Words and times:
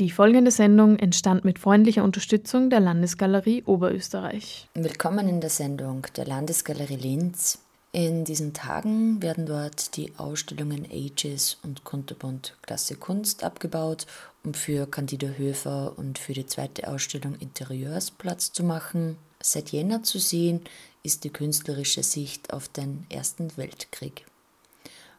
Die 0.00 0.10
folgende 0.10 0.50
Sendung 0.50 0.98
entstand 0.98 1.44
mit 1.44 1.58
freundlicher 1.58 2.02
Unterstützung 2.02 2.70
der 2.70 2.80
Landesgalerie 2.80 3.64
Oberösterreich. 3.66 4.66
Willkommen 4.72 5.28
in 5.28 5.42
der 5.42 5.50
Sendung 5.50 6.06
der 6.16 6.24
Landesgalerie 6.24 6.96
Linz. 6.96 7.58
In 7.92 8.24
diesen 8.24 8.54
Tagen 8.54 9.20
werden 9.20 9.44
dort 9.44 9.98
die 9.98 10.10
Ausstellungen 10.16 10.86
Ages 10.90 11.58
und 11.62 11.84
Kunterbund 11.84 12.56
Klasse 12.62 12.94
Kunst 12.94 13.44
abgebaut, 13.44 14.06
um 14.42 14.54
für 14.54 14.86
Candida 14.86 15.26
Höfer 15.36 15.92
und 15.98 16.18
für 16.18 16.32
die 16.32 16.46
zweite 16.46 16.88
Ausstellung 16.88 17.34
Interieurs 17.34 18.10
Platz 18.10 18.52
zu 18.52 18.64
machen. 18.64 19.18
Seit 19.42 19.68
Jänner 19.68 20.02
zu 20.02 20.18
sehen 20.18 20.62
ist 21.02 21.24
die 21.24 21.30
künstlerische 21.30 22.04
Sicht 22.04 22.54
auf 22.54 22.68
den 22.68 23.04
Ersten 23.10 23.54
Weltkrieg. 23.58 24.24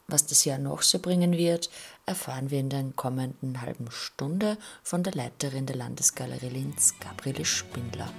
Was 0.07 0.25
das 0.25 0.43
Jahr 0.43 0.57
noch 0.57 0.82
so 0.82 1.00
bringen 1.00 1.34
wird, 1.34 1.70
erfahren 2.12 2.52
wir 2.52 2.59
in 2.59 2.70
der 2.70 2.84
kommenden 2.93 3.62
halben 3.62 3.89
Stunde 3.89 4.57
von 4.84 5.02
der 5.02 5.14
Leiterin 5.14 5.66
der 5.66 5.78
Landesgalerie 5.78 6.50
Linz, 6.50 6.93
Gabriele 7.00 7.46
Spindler. 7.46 8.10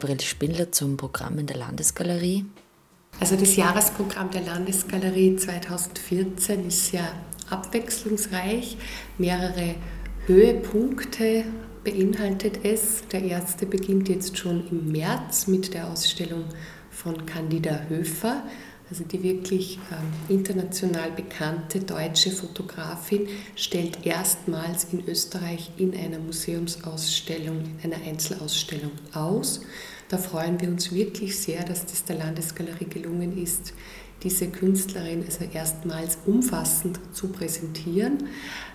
Gabriele 0.00 0.22
Spindler 0.22 0.72
zum 0.72 0.96
Programm 0.96 1.38
in 1.38 1.46
der 1.46 1.58
Landesgalerie. 1.58 2.46
Also 3.20 3.36
das 3.36 3.54
Jahresprogramm 3.56 4.30
der 4.30 4.40
Landesgalerie 4.40 5.36
2014 5.36 6.66
ist 6.66 6.92
ja 6.92 7.06
abwechslungsreich. 7.50 8.78
Mehrere 9.18 9.74
Höhepunkte 10.26 11.44
beinhaltet 11.84 12.64
es. 12.64 13.02
Der 13.12 13.22
erste 13.22 13.66
beginnt 13.66 14.08
jetzt 14.08 14.38
schon 14.38 14.66
im 14.70 14.90
März 14.90 15.46
mit 15.48 15.74
der 15.74 15.88
Ausstellung 15.88 16.44
von 16.90 17.26
Candida 17.26 17.82
Höfer 17.90 18.42
also 18.90 19.04
die 19.04 19.22
wirklich 19.22 19.78
ähm, 19.92 20.36
international 20.36 21.12
bekannte 21.12 21.80
deutsche 21.80 22.30
Fotografin 22.30 23.28
stellt 23.54 24.04
erstmals 24.04 24.88
in 24.92 25.06
Österreich 25.06 25.70
in 25.76 25.96
einer 25.96 26.18
Museumsausstellung, 26.18 27.62
in 27.82 27.92
einer 27.92 28.04
Einzelausstellung 28.04 28.90
aus. 29.14 29.60
Da 30.08 30.18
freuen 30.18 30.60
wir 30.60 30.68
uns 30.68 30.92
wirklich 30.92 31.38
sehr, 31.38 31.64
dass 31.64 31.86
das 31.86 32.04
der 32.04 32.16
Landesgalerie 32.16 32.86
gelungen 32.86 33.40
ist, 33.40 33.74
diese 34.24 34.48
Künstlerin 34.48 35.24
also 35.24 35.44
erstmals 35.44 36.18
umfassend 36.26 36.98
zu 37.12 37.28
präsentieren. 37.28 38.18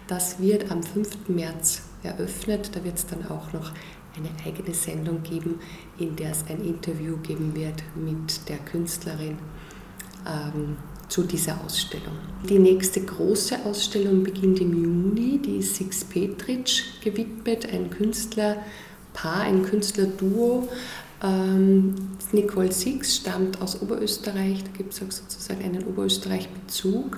Das 0.08 0.40
wird 0.40 0.72
am 0.72 0.82
5. 0.82 1.28
März 1.28 1.82
eröffnet. 2.03 2.72
Da 2.74 2.84
wird 2.84 2.97
es 2.97 3.06
dann 3.06 3.28
auch 3.28 3.52
noch 3.53 3.74
eine 4.16 4.30
eigene 4.46 4.74
Sendung 4.74 5.24
geben, 5.24 5.59
in 6.00 6.16
der 6.16 6.32
es 6.32 6.46
ein 6.47 6.64
Interview 6.64 7.18
geben 7.18 7.53
wird 7.53 7.84
mit 7.96 8.47
der 8.47 8.58
Künstlerin 8.59 9.38
ähm, 10.25 10.78
zu 11.08 11.24
dieser 11.24 11.63
Ausstellung. 11.63 12.16
Die 12.50 12.59
nächste 12.59 13.02
große 13.02 13.66
Ausstellung 13.66 14.24
beginnt 14.24 14.59
im 14.59 14.74
Juni, 14.74 15.40
die 15.40 15.58
ist 15.58 15.75
Six 15.75 16.06
Petric 16.06 16.84
gewidmet, 17.03 17.72
ein 17.72 17.90
Künstlerpaar, 17.90 19.41
ein 19.41 19.64
Künstlerduo. 19.64 20.68
Ähm, 21.24 21.96
Nicole 22.31 22.72
Six 22.72 23.18
stammt 23.18 23.62
aus 23.62 23.81
Oberösterreich, 23.81 24.64
da 24.64 24.72
gibt 24.75 24.94
es 24.94 25.00
sozusagen 25.00 25.64
einen 25.64 25.84
Oberösterreich-Bezug 25.85 27.18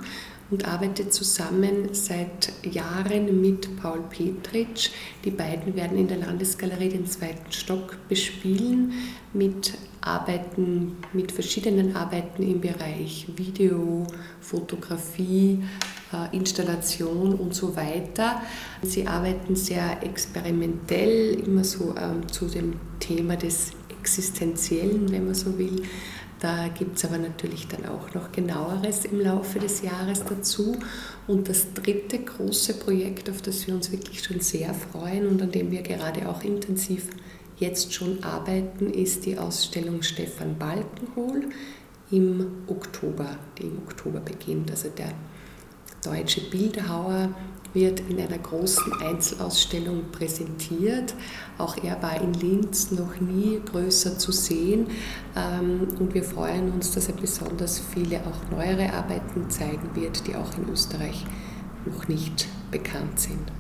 und 0.50 0.68
arbeitet 0.68 1.14
zusammen 1.14 1.90
seit 1.94 2.54
Jahren 2.64 3.42
mit 3.42 3.82
Paul 3.82 4.02
Petritsch. 4.10 4.92
Die 5.26 5.32
beiden 5.32 5.76
werden 5.76 5.98
in 5.98 6.08
der 6.08 6.18
Landesgalerie 6.18 6.90
den 6.90 7.06
zweiten 7.06 7.52
Stock 7.52 7.98
bespielen 8.08 8.94
mit 9.34 9.74
Arbeiten, 10.02 10.98
mit 11.12 11.32
verschiedenen 11.32 11.96
Arbeiten 11.96 12.44
im 12.44 12.62
Bereich 12.62 13.28
Video, 13.36 14.08
Fotografie, 14.40 15.64
äh, 16.14 16.36
Installation 16.36 17.36
und 17.36 17.54
so 17.54 17.76
weiter. 17.76 18.42
Sie 18.84 19.06
arbeiten 19.06 19.56
sehr 19.56 20.02
experimentell, 20.04 21.42
immer 21.46 21.66
so 21.66 21.94
ähm, 22.00 22.28
zu 22.32 22.46
dem 22.46 22.74
Thema 23.00 23.36
des 23.36 23.72
Existenziellen, 24.00 25.12
wenn 25.12 25.26
man 25.26 25.36
so 25.36 25.58
will. 25.58 25.84
Da 26.40 26.68
gibt 26.68 26.98
es 26.98 27.06
aber 27.06 27.18
natürlich 27.18 27.68
dann 27.68 27.86
auch 27.88 28.14
noch 28.14 28.32
genaueres 28.32 29.06
im 29.06 29.20
Laufe 29.20 29.60
des 29.60 29.82
Jahres 29.82 30.24
dazu. 30.24 30.78
Und 31.26 31.50
das 31.50 31.74
dritte 31.74 32.20
große 32.20 32.76
Projekt, 32.76 33.30
auf 33.30 33.42
das 33.42 33.66
wir 33.66 33.74
uns 33.74 33.92
wirklich 33.92 34.24
schon 34.24 34.40
sehr 34.40 34.74
freuen 34.74 35.28
und 35.28 35.42
an 35.42 35.52
dem 35.52 35.72
wir 35.72 35.82
gerade 35.82 36.30
auch 36.30 36.44
intensiv 36.44 37.08
jetzt 37.58 37.92
schon 37.94 38.24
arbeiten, 38.24 38.92
ist 38.92 39.26
die 39.26 39.38
Ausstellung 39.38 40.04
Stefan 40.04 40.58
Balkenhol 40.60 41.50
im 42.12 42.46
Oktober, 42.68 43.38
die 43.58 43.64
im 43.64 43.80
Oktober 43.80 44.20
beginnt. 44.20 44.70
Also 44.70 44.90
der 44.90 45.14
deutsche 46.04 46.42
Bildhauer 46.42 47.30
wird 47.74 48.02
in 48.10 48.20
einer 48.20 48.38
großen 48.38 48.94
Einzelausstellung 49.02 50.12
präsentiert. 50.12 51.14
Auch 51.58 51.78
er 51.84 52.02
war 52.02 52.22
in 52.22 52.34
Linz 52.34 52.92
noch 52.92 53.20
nie 53.20 53.60
größer 53.64 54.18
zu 54.18 54.32
sehen 54.32 54.88
ähm, 55.36 55.88
und 56.00 56.14
wir 56.14 56.24
freuen 56.24 56.72
uns, 56.72 56.92
dass 56.92 57.08
er 57.08 57.16
besonders 57.16 57.80
viele 57.94 58.20
auch 58.22 58.52
neuere 58.52 58.94
Arbeiten 58.94 59.50
zeigen 59.50 59.96
wird, 59.96 60.28
die 60.28 60.36
auch 60.36 60.58
in 60.58 60.70
Österreich 60.70 61.26
noch 61.86 62.08
nicht 62.08 62.48
bekannt 62.72 63.20
sind. 63.20 63.52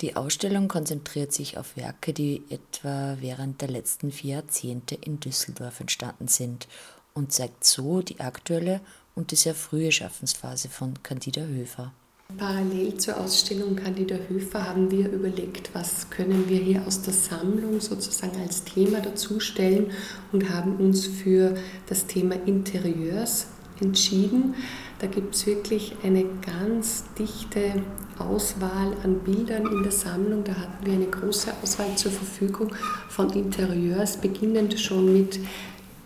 Die 0.00 0.14
Ausstellung 0.14 0.68
konzentriert 0.68 1.32
sich 1.32 1.58
auf 1.58 1.76
Werke, 1.76 2.12
die 2.12 2.44
etwa 2.50 3.16
während 3.20 3.60
der 3.60 3.68
letzten 3.68 4.12
vier 4.12 4.36
Jahrzehnte 4.36 4.94
in 4.94 5.18
Düsseldorf 5.18 5.80
entstanden 5.80 6.28
sind 6.28 6.68
und 7.14 7.32
zeigt 7.32 7.64
so 7.64 8.00
die 8.00 8.20
aktuelle 8.20 8.80
und 9.16 9.32
die 9.32 9.36
sehr 9.36 9.56
frühe 9.56 9.90
Schaffensphase 9.90 10.68
von 10.68 11.02
Candida 11.02 11.40
Höfer. 11.40 11.92
Parallel 12.36 12.98
zur 12.98 13.18
Ausstellung 13.18 13.74
Candida 13.74 14.16
Höfer 14.28 14.68
haben 14.68 14.90
wir 14.90 15.10
überlegt, 15.10 15.70
was 15.72 16.10
können 16.10 16.44
wir 16.46 16.58
hier 16.58 16.86
aus 16.86 17.00
der 17.00 17.14
Sammlung 17.14 17.80
sozusagen 17.80 18.38
als 18.40 18.64
Thema 18.64 19.00
dazustellen 19.00 19.92
und 20.30 20.50
haben 20.50 20.76
uns 20.76 21.06
für 21.06 21.54
das 21.86 22.06
Thema 22.06 22.36
Interieurs 22.44 23.46
entschieden. 23.80 24.54
Da 24.98 25.06
gibt 25.06 25.34
es 25.34 25.46
wirklich 25.46 25.96
eine 26.02 26.26
ganz 26.44 27.04
dichte 27.18 27.82
Auswahl 28.18 28.92
an 29.02 29.20
Bildern 29.20 29.66
in 29.66 29.82
der 29.82 29.92
Sammlung. 29.92 30.44
Da 30.44 30.54
hatten 30.54 30.84
wir 30.84 30.92
eine 30.92 31.06
große 31.06 31.50
Auswahl 31.62 31.96
zur 31.96 32.12
Verfügung 32.12 32.74
von 33.08 33.30
Interieurs, 33.30 34.18
beginnend 34.18 34.78
schon 34.78 35.12
mit 35.12 35.40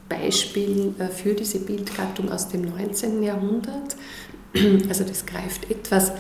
Beispielen 0.09 0.99
äh, 1.01 1.09
für 1.09 1.35
diese 1.35 1.61
Bildgattung 1.61 2.31
aus 2.31 2.49
dem 2.49 2.63
19. 2.63 3.23
Jahrhundert. 3.23 3.97
Also 4.89 5.05
das 5.05 5.25
greift 5.25 5.71
etwas, 5.71 6.13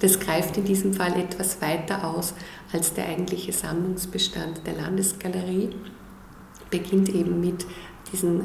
das 0.00 0.20
greift 0.20 0.56
in 0.56 0.64
diesem 0.64 0.94
Fall 0.94 1.18
etwas 1.18 1.60
weiter 1.60 2.08
aus 2.08 2.34
als 2.72 2.94
der 2.94 3.08
eigentliche 3.08 3.52
Sammlungsbestand 3.52 4.60
der 4.66 4.74
Landesgalerie. 4.74 5.70
Beginnt 6.70 7.08
eben 7.08 7.40
mit 7.40 7.66
diesen 8.12 8.42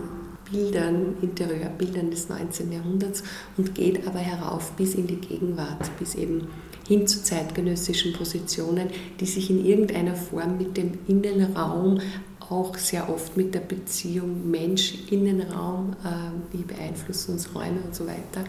Bildern, 0.52 1.16
Interieurbildern 1.22 2.12
des 2.12 2.30
19. 2.30 2.72
Jahrhunderts 2.72 3.24
und 3.58 3.74
geht 3.74 4.06
aber 4.06 4.20
herauf 4.20 4.72
bis 4.74 4.96
in 4.96 5.08
die 5.08 5.16
Gegenwart, 5.16 5.90
bis 5.98 6.16
eben 6.16 6.48
hin 6.88 7.08
zu 7.08 7.24
zeitgenössischen 7.24 8.14
Positionen, 8.14 8.90
die 9.20 9.26
sich 9.26 9.50
in 9.50 9.66
irgendeiner 9.66 10.16
Form 10.16 10.58
mit 10.58 10.76
dem 10.76 11.00
Innenraum, 11.08 12.02
auch 12.40 12.76
sehr 12.78 13.10
oft 13.10 13.38
mit 13.38 13.56
der 13.56 13.62
Beziehung 13.62 14.52
Mensch-Innenraum, 14.52 15.96
äh, 16.04 16.56
wie 16.58 16.64
beeinflussen 16.64 17.34
uns 17.34 17.56
Räume 17.56 17.80
und 17.86 17.96
so 17.96 18.06
weiter, 18.06 18.44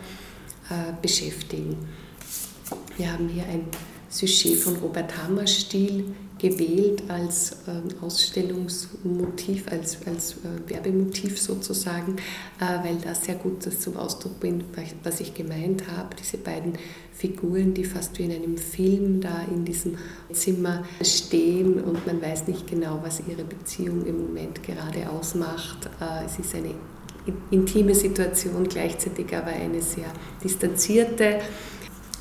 beschäftigen. 1.00 1.76
Wir 2.96 3.12
haben 3.12 3.28
hier 3.28 3.44
ein 3.44 3.64
Sujet 4.08 4.58
von 4.58 4.76
Robert 4.76 5.16
Hammerstil 5.22 6.04
gewählt 6.38 7.04
als 7.08 7.56
ähm, 7.68 7.84
Ausstellungsmotiv, 8.02 9.70
als, 9.70 9.98
als 10.06 10.32
äh, 10.32 10.70
Werbemotiv 10.70 11.40
sozusagen, 11.40 12.16
äh, 12.60 12.84
weil 12.84 12.96
das 12.96 13.24
sehr 13.24 13.36
gut 13.36 13.64
das 13.64 13.80
zum 13.80 13.96
Ausdruck 13.96 14.40
bringt, 14.40 14.64
was 15.04 15.20
ich 15.20 15.32
gemeint 15.34 15.84
habe. 15.88 16.16
Diese 16.20 16.38
beiden 16.38 16.74
Figuren, 17.12 17.74
die 17.74 17.84
fast 17.84 18.18
wie 18.18 18.24
in 18.24 18.32
einem 18.32 18.58
Film 18.58 19.20
da 19.20 19.42
in 19.50 19.64
diesem 19.64 19.96
Zimmer 20.32 20.84
stehen 21.00 21.80
und 21.80 22.04
man 22.06 22.20
weiß 22.20 22.48
nicht 22.48 22.66
genau, 22.66 22.98
was 23.02 23.22
ihre 23.26 23.44
Beziehung 23.44 24.04
im 24.04 24.26
Moment 24.26 24.62
gerade 24.64 25.08
ausmacht. 25.08 25.88
Äh, 26.00 26.26
es 26.26 26.38
ist 26.38 26.54
eine 26.56 26.74
intime 27.50 27.94
Situation, 27.94 28.68
gleichzeitig 28.68 29.34
aber 29.34 29.48
eine 29.48 29.80
sehr 29.80 30.12
distanzierte. 30.42 31.40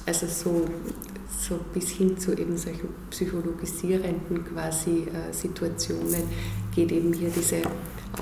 Also 0.06 0.28
so 0.28 0.66
so 1.42 1.60
bis 1.74 1.90
hin 1.90 2.18
zu 2.18 2.34
eben 2.34 2.58
solchen 2.58 2.90
psychologisierenden 3.10 4.46
quasi 4.46 5.08
äh, 5.08 5.34
Situationen 5.34 6.24
geht 6.74 6.92
eben 6.92 7.14
hier 7.14 7.30
diese 7.30 7.62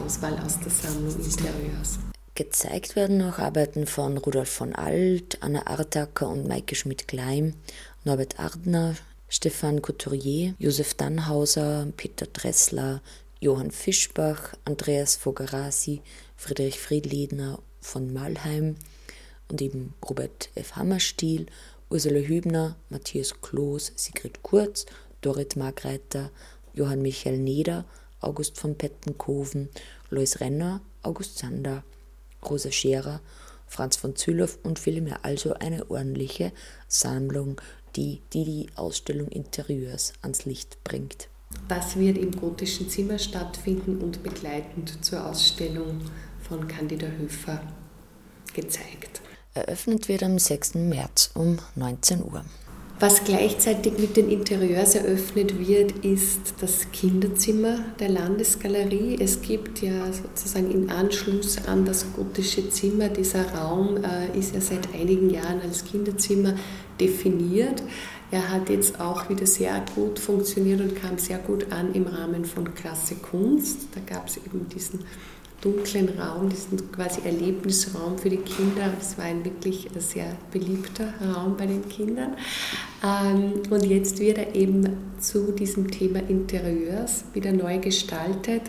Auswahl 0.03 0.39
aus 0.39 0.59
der 0.59 0.71
Sammlung 0.71 1.13
Interieurs. 1.15 1.99
Gezeigt 2.35 2.95
werden 2.95 3.21
auch 3.21 3.37
Arbeiten 3.37 3.85
von 3.85 4.17
Rudolf 4.17 4.49
von 4.49 4.73
Alt, 4.73 5.37
Anna 5.41 5.67
Artacker 5.67 6.29
und 6.29 6.47
Maike 6.47 6.75
Schmidt-Kleim, 6.75 7.53
Norbert 8.05 8.39
Ardner, 8.39 8.95
Stefan 9.27 9.81
Couturier, 9.81 10.53
Josef 10.57 10.93
Dannhauser, 10.93 11.87
Peter 11.97 12.27
Dressler, 12.27 13.01
Johann 13.41 13.71
Fischbach, 13.71 14.53
Andreas 14.63 15.17
Fogarasi, 15.17 16.01
Friedrich 16.39 16.79
Friedliedner 16.79 17.59
von 17.81 18.13
Malheim 18.13 18.77
und 19.49 19.61
eben 19.61 19.93
Robert 20.07 20.49
F. 20.55 20.77
Hammerstiel 20.77 21.47
Ursula 21.89 22.19
Hübner, 22.19 22.77
Matthias 22.89 23.41
Kloß, 23.41 23.91
Sigrid 23.97 24.41
Kurz, 24.41 24.85
Dorit 25.19 25.57
Margreiter, 25.57 26.31
Johann 26.73 27.01
Michael 27.01 27.39
Neder, 27.39 27.83
August 28.21 28.57
von 28.57 28.77
Pettenkoven, 28.77 29.67
Lois 30.11 30.39
Renner, 30.39 30.79
August 31.03 31.39
Sander, 31.39 31.83
Rosa 32.49 32.71
Scherer, 32.71 33.19
Franz 33.67 33.97
von 33.97 34.15
Zülow 34.15 34.49
und 34.63 34.79
viele 34.79 35.01
mehr. 35.01 35.25
Also 35.25 35.55
eine 35.55 35.91
ordentliche 35.91 36.53
Sammlung, 36.87 37.59
die 37.97 38.21
die, 38.31 38.45
die 38.45 38.67
Ausstellung 38.75 39.27
Interieurs 39.27 40.13
ans 40.21 40.45
Licht 40.45 40.81
bringt. 40.85 41.27
Das 41.67 41.97
wird 41.97 42.17
im 42.17 42.31
gotischen 42.31 42.89
Zimmer 42.89 43.19
stattfinden 43.19 43.99
und 44.01 44.23
begleitend 44.23 45.03
zur 45.03 45.25
Ausstellung 45.25 45.99
von 46.49 46.67
Candida 46.67 47.07
Höfer 47.07 47.61
gezeigt. 48.53 49.21
Eröffnet 49.53 50.09
wird 50.09 50.23
am 50.23 50.39
6. 50.39 50.75
März 50.75 51.31
um 51.35 51.59
19 51.75 52.23
Uhr. 52.23 52.43
Was 52.99 53.23
gleichzeitig 53.23 53.97
mit 53.97 54.17
den 54.17 54.29
Interieurs 54.29 54.95
eröffnet 54.95 55.57
wird, 55.65 56.03
ist 56.03 56.55
das 56.59 56.91
Kinderzimmer 56.91 57.79
der 57.97 58.09
Landesgalerie. 58.09 59.17
Es 59.21 59.41
gibt 59.41 59.81
ja 59.81 60.11
sozusagen 60.11 60.69
im 60.69 60.89
Anschluss 60.89 61.65
an 61.65 61.85
das 61.85 62.05
gotische 62.13 62.69
Zimmer, 62.69 63.07
dieser 63.07 63.53
Raum 63.53 64.03
äh, 64.03 64.37
ist 64.37 64.53
ja 64.53 64.59
seit 64.59 64.93
einigen 64.93 65.29
Jahren 65.29 65.61
als 65.61 65.85
Kinderzimmer 65.85 66.55
definiert. 66.99 67.81
Er 68.31 68.49
hat 68.49 68.69
jetzt 68.69 68.99
auch 68.99 69.29
wieder 69.29 69.47
sehr 69.47 69.81
gut 69.95 70.19
funktioniert 70.19 70.81
und 70.81 70.95
kam 70.95 71.17
sehr 71.17 71.39
gut 71.39 71.71
an 71.71 71.93
im 71.93 72.05
Rahmen 72.05 72.43
von 72.43 72.75
Klasse 72.75 73.15
Kunst. 73.15 73.87
Da 73.95 74.01
gab 74.13 74.27
es 74.27 74.37
eben 74.37 74.67
diesen 74.67 74.99
dunklen 75.61 76.09
Raum, 76.19 76.49
diesen 76.49 76.91
quasi 76.91 77.21
Erlebnisraum 77.25 78.17
für 78.17 78.29
die 78.29 78.37
Kinder. 78.37 78.93
Es 78.99 79.17
war 79.17 79.25
ein 79.25 79.43
wirklich 79.43 79.87
sehr 79.97 80.35
beliebter 80.51 81.13
Raum 81.21 81.57
bei 81.57 81.65
den 81.65 81.87
Kindern. 81.89 82.35
Ähm, 83.03 83.61
und 83.69 83.85
jetzt 83.85 84.19
wird 84.19 84.37
er 84.37 84.55
eben 84.55 84.97
zu 85.19 85.51
diesem 85.51 85.91
Thema 85.91 86.19
Interieurs 86.27 87.25
wieder 87.33 87.51
neu 87.51 87.79
gestaltet 87.79 88.63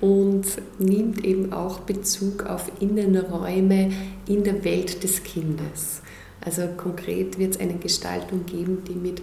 und 0.00 0.44
nimmt 0.78 1.24
eben 1.24 1.52
auch 1.52 1.80
Bezug 1.80 2.44
auf 2.44 2.70
Innenräume 2.80 3.92
in 4.28 4.44
der 4.44 4.64
Welt 4.64 5.02
des 5.02 5.22
Kindes. 5.22 6.02
Also 6.40 6.68
konkret 6.76 7.38
wird 7.38 7.54
es 7.54 7.60
eine 7.60 7.74
Gestaltung 7.74 8.44
geben, 8.44 8.82
die 8.86 8.94
mit 8.94 9.22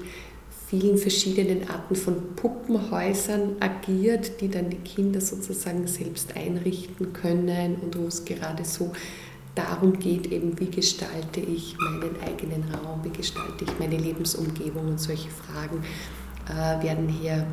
vielen 0.71 0.97
verschiedenen 0.97 1.69
Arten 1.69 1.97
von 1.97 2.33
Puppenhäusern 2.37 3.57
agiert, 3.59 4.39
die 4.39 4.47
dann 4.47 4.69
die 4.69 4.77
Kinder 4.77 5.19
sozusagen 5.19 5.85
selbst 5.85 6.33
einrichten 6.37 7.11
können 7.11 7.75
und 7.81 7.99
wo 7.99 8.07
es 8.07 8.23
gerade 8.23 8.63
so 8.63 8.93
darum 9.53 9.99
geht, 9.99 10.31
eben 10.31 10.57
wie 10.57 10.71
gestalte 10.71 11.41
ich 11.41 11.75
meinen 11.77 12.15
eigenen 12.25 12.63
Raum, 12.73 13.01
wie 13.03 13.09
gestalte 13.09 13.65
ich 13.65 13.79
meine 13.79 13.97
Lebensumgebung 13.97 14.87
und 14.87 14.99
solche 15.01 15.29
Fragen 15.29 15.83
äh, 16.47 16.81
werden 16.81 17.09
hier 17.09 17.45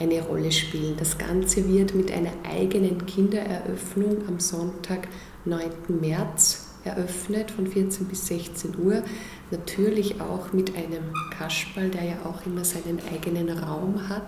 eine 0.00 0.22
Rolle 0.22 0.50
spielen. 0.50 0.96
Das 0.98 1.16
Ganze 1.16 1.68
wird 1.68 1.94
mit 1.94 2.10
einer 2.10 2.32
eigenen 2.42 3.06
Kindereröffnung 3.06 4.26
am 4.26 4.40
Sonntag, 4.40 5.06
9. 5.44 5.70
März 6.00 6.66
eröffnet 6.82 7.52
von 7.52 7.68
14 7.68 8.06
bis 8.06 8.26
16 8.26 8.74
Uhr. 8.84 9.04
Natürlich 9.50 10.20
auch 10.20 10.52
mit 10.52 10.74
einem 10.76 11.12
Kasperl, 11.36 11.90
der 11.90 12.04
ja 12.04 12.16
auch 12.24 12.44
immer 12.46 12.64
seinen 12.64 13.00
eigenen 13.12 13.48
Raum 13.50 14.08
hat 14.08 14.22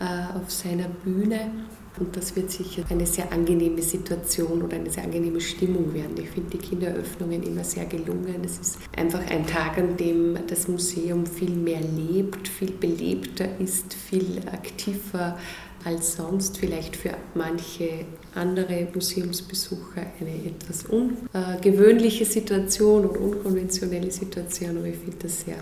äh, 0.00 0.36
auf 0.36 0.50
seiner 0.50 0.88
Bühne. 0.88 1.50
Und 1.96 2.16
das 2.16 2.34
wird 2.34 2.50
sicher 2.50 2.82
eine 2.90 3.06
sehr 3.06 3.32
angenehme 3.32 3.80
Situation 3.80 4.62
oder 4.62 4.74
eine 4.74 4.90
sehr 4.90 5.04
angenehme 5.04 5.40
Stimmung 5.40 5.94
werden. 5.94 6.16
Ich 6.16 6.30
finde 6.30 6.50
die 6.50 6.58
Kindereröffnungen 6.58 7.44
immer 7.44 7.62
sehr 7.62 7.84
gelungen. 7.84 8.42
Es 8.44 8.58
ist 8.58 8.78
einfach 8.96 9.24
ein 9.30 9.46
Tag, 9.46 9.78
an 9.78 9.96
dem 9.96 10.36
das 10.48 10.66
Museum 10.66 11.24
viel 11.24 11.54
mehr 11.54 11.80
lebt, 11.80 12.48
viel 12.48 12.72
belebter 12.72 13.60
ist, 13.60 13.94
viel 13.94 14.40
aktiver 14.50 15.38
als 15.84 16.16
sonst 16.16 16.58
vielleicht 16.58 16.96
für 16.96 17.14
manche 17.34 18.06
andere 18.34 18.88
Museumsbesucher 18.92 20.06
eine 20.20 20.46
etwas 20.46 20.84
ungewöhnliche 20.84 22.24
Situation 22.24 23.06
oder 23.06 23.20
unkonventionelle 23.20 24.10
Situation. 24.10 24.78
Aber 24.78 24.86
ich 24.86 24.96
finde 24.96 25.16
das 25.22 25.40
sehr 25.40 25.58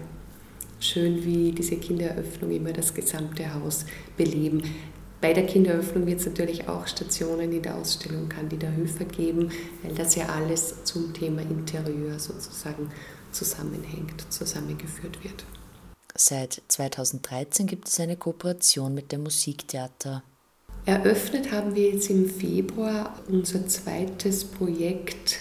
schön, 0.80 1.24
wie 1.24 1.52
diese 1.52 1.76
Kindereröffnung 1.76 2.50
immer 2.50 2.72
das 2.72 2.92
gesamte 2.92 3.52
Haus 3.54 3.84
beleben. 4.16 4.62
Bei 5.20 5.32
der 5.32 5.46
Kindereröffnung 5.46 6.04
wird 6.06 6.18
es 6.18 6.26
natürlich 6.26 6.68
auch 6.68 6.86
Stationen 6.86 7.52
in 7.52 7.62
der 7.62 7.76
Ausstellung 7.76 8.28
Candida 8.28 8.68
Höfer 8.68 9.04
geben, 9.04 9.50
weil 9.82 9.94
das 9.94 10.16
ja 10.16 10.26
alles 10.26 10.82
zum 10.82 11.14
Thema 11.14 11.42
Interieur 11.42 12.18
sozusagen 12.18 12.90
zusammenhängt, 13.30 14.26
zusammengeführt 14.30 15.22
wird. 15.22 15.44
Seit 16.14 16.60
2013 16.68 17.66
gibt 17.66 17.88
es 17.88 18.00
eine 18.00 18.16
Kooperation 18.16 18.94
mit 18.94 19.12
dem 19.12 19.22
Musiktheater. 19.22 20.24
Eröffnet 20.84 21.52
haben 21.52 21.76
wir 21.76 21.92
jetzt 21.92 22.10
im 22.10 22.28
Februar 22.28 23.14
unser 23.28 23.68
zweites 23.68 24.44
Projekt 24.44 25.38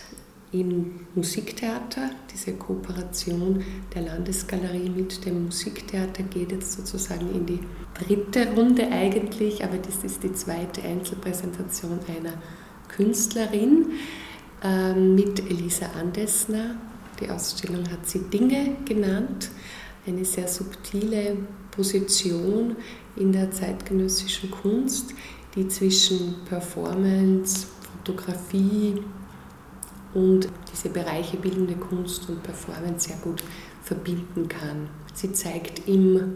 im 0.52 1.00
Musiktheater. 1.16 2.12
Diese 2.32 2.54
Kooperation 2.54 3.64
der 3.96 4.04
Landesgalerie 4.04 4.90
mit 4.90 5.26
dem 5.26 5.46
Musiktheater 5.46 6.22
geht 6.24 6.52
jetzt 6.52 6.74
sozusagen 6.74 7.34
in 7.34 7.48
die 7.48 7.60
dritte 7.96 8.54
Runde 8.54 8.88
eigentlich, 8.92 9.64
aber 9.64 9.78
das 9.78 10.04
ist 10.04 10.22
die 10.22 10.34
zweite 10.34 10.84
Einzelpräsentation 10.84 12.00
einer 12.08 12.34
Künstlerin 12.88 13.94
äh, 14.64 14.94
mit 14.94 15.40
Elisa 15.50 15.88
Andesner. 16.00 16.76
Die 17.20 17.30
Ausstellung 17.32 17.90
hat 17.90 18.08
sie 18.08 18.20
Dinge 18.20 18.76
genannt 18.86 19.50
eine 20.06 20.26
sehr 20.26 20.48
subtile 20.48 21.38
Position 21.72 22.76
in 23.16 23.32
der 23.32 23.52
zeitgenössischen 23.52 24.52
Kunst, 24.52 25.14
die 25.56 25.68
zwischen 25.68 26.36
Performance, 26.46 27.68
Fotografie, 27.98 29.02
und 30.14 30.50
diese 30.72 30.90
Bereiche 30.90 31.38
bildende 31.38 31.76
Kunst 31.76 32.28
und 32.30 32.44
Performance 32.44 33.10
sehr 33.10 33.18
gut 33.18 33.42
verbinden 33.82 34.48
kann. 34.48 34.90
Sie 35.14 35.32
zeigt 35.32 35.88
im 35.88 36.36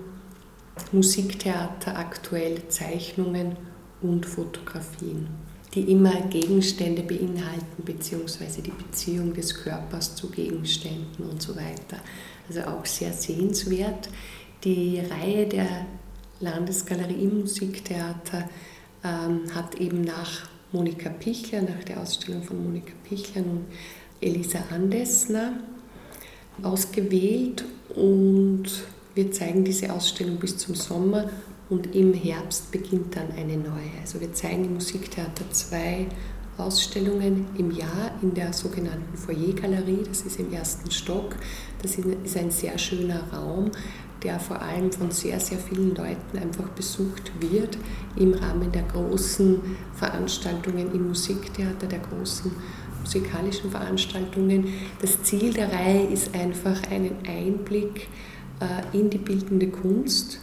Musiktheater 0.91 1.97
aktuell 1.97 2.67
Zeichnungen 2.67 3.55
und 4.01 4.25
Fotografien, 4.25 5.27
die 5.73 5.91
immer 5.91 6.21
Gegenstände 6.29 7.01
beinhalten, 7.03 7.83
beziehungsweise 7.83 8.61
die 8.61 8.71
Beziehung 8.71 9.33
des 9.33 9.55
Körpers 9.55 10.15
zu 10.15 10.29
Gegenständen 10.29 11.29
und 11.29 11.41
so 11.41 11.55
weiter. 11.55 11.97
Also 12.47 12.61
auch 12.61 12.85
sehr 12.85 13.13
sehenswert. 13.13 14.09
Die 14.63 14.99
Reihe 14.99 15.47
der 15.47 15.85
Landesgalerie 16.39 17.23
im 17.23 17.41
Musiktheater 17.41 18.49
ähm, 19.03 19.53
hat 19.53 19.75
eben 19.75 20.01
nach 20.01 20.49
Monika 20.71 21.09
Pichler, 21.09 21.61
nach 21.61 21.83
der 21.85 22.01
Ausstellung 22.01 22.43
von 22.43 22.63
Monika 22.63 22.93
Pichler 23.03 23.43
und 23.43 23.65
Elisa 24.19 24.59
Andesner 24.71 25.53
ausgewählt 26.61 27.65
und 27.95 28.65
wir 29.13 29.31
zeigen 29.31 29.63
diese 29.63 29.93
Ausstellung 29.93 30.37
bis 30.37 30.57
zum 30.57 30.75
Sommer 30.75 31.29
und 31.69 31.95
im 31.95 32.13
Herbst 32.13 32.71
beginnt 32.71 33.15
dann 33.15 33.31
eine 33.31 33.57
neue. 33.57 33.91
Also 34.01 34.19
wir 34.19 34.33
zeigen 34.33 34.65
im 34.65 34.73
Musiktheater 34.75 35.49
zwei 35.51 36.07
Ausstellungen 36.57 37.47
im 37.57 37.71
Jahr 37.71 38.11
in 38.21 38.33
der 38.33 38.53
sogenannten 38.53 39.17
Foyergalerie, 39.17 40.03
das 40.07 40.21
ist 40.21 40.39
im 40.39 40.53
ersten 40.53 40.89
Stock. 40.89 41.35
Das 41.81 41.97
ist 41.97 42.37
ein 42.37 42.51
sehr 42.51 42.77
schöner 42.77 43.23
Raum, 43.33 43.71
der 44.25 44.39
vor 44.39 44.59
allem 44.59 44.91
von 44.91 45.11
sehr, 45.11 45.39
sehr 45.39 45.59
vielen 45.59 45.93
Leuten 45.93 46.39
einfach 46.41 46.67
besucht 46.69 47.31
wird 47.39 47.77
im 48.15 48.33
Rahmen 48.33 48.71
der 48.71 48.81
großen 48.81 49.61
Veranstaltungen 49.93 50.91
im 50.93 51.09
Musiktheater, 51.09 51.85
der 51.85 51.99
großen 51.99 52.51
musikalischen 52.99 53.69
Veranstaltungen. 53.69 54.65
Das 54.99 55.21
Ziel 55.21 55.53
der 55.53 55.71
Reihe 55.71 56.07
ist 56.07 56.33
einfach 56.33 56.81
einen 56.89 57.17
Einblick 57.27 58.07
äh, 58.59 58.97
in 58.97 59.11
die 59.11 59.19
bildende 59.19 59.67
Kunst 59.67 60.39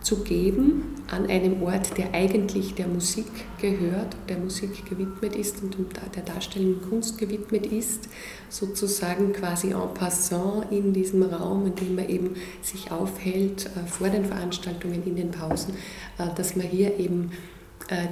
zu 0.00 0.22
geben 0.22 0.94
an 1.10 1.26
einem 1.26 1.62
Ort, 1.62 1.96
der 1.96 2.14
eigentlich 2.14 2.74
der 2.74 2.86
Musik 2.86 3.26
gehört, 3.60 4.16
der 4.28 4.38
Musik 4.38 4.88
gewidmet 4.88 5.34
ist 5.34 5.62
und 5.62 5.76
der 6.14 6.22
darstellenden 6.22 6.88
Kunst 6.88 7.18
gewidmet 7.18 7.66
ist, 7.66 8.08
sozusagen 8.48 9.32
quasi 9.32 9.70
en 9.70 9.94
passant 9.94 10.70
in 10.70 10.92
diesem 10.92 11.22
Raum, 11.22 11.66
in 11.66 11.74
dem 11.74 11.94
man 11.96 12.08
eben 12.08 12.36
sich 12.62 12.90
aufhält 12.90 13.66
äh, 13.66 13.86
vor 13.86 14.08
den 14.08 14.24
Veranstaltungen, 14.24 15.02
in 15.04 15.16
den 15.16 15.30
Pausen, 15.30 15.74
äh, 16.18 16.26
dass 16.34 16.56
man 16.56 16.66
hier 16.66 16.98
eben 16.98 17.30